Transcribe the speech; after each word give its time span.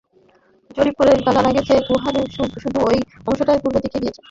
জরিপ 0.77 0.95
থেকে 1.09 1.31
জানা 1.37 1.51
গেছে 1.55 1.71
যে 1.71 1.81
গুহার 1.87 2.15
শুধু 2.63 2.79
এই 2.93 2.99
অংশটাই 3.27 3.59
পূর্ব 3.63 3.75
দিকে 3.85 3.97
গিয়েছে। 3.99 4.19